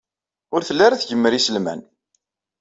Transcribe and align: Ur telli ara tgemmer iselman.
Ur 0.55 0.61
telli 0.63 0.83
ara 0.85 1.01
tgemmer 1.01 1.33
iselman. 1.33 1.81